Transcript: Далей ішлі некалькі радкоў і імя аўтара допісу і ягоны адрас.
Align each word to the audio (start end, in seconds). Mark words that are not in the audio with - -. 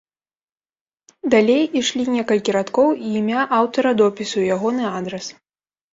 Далей 1.33 1.61
ішлі 1.81 2.03
некалькі 2.15 2.55
радкоў 2.57 2.89
і 3.05 3.15
імя 3.19 3.41
аўтара 3.61 3.91
допісу 4.03 4.37
і 4.45 4.49
ягоны 4.57 4.83
адрас. 4.97 5.25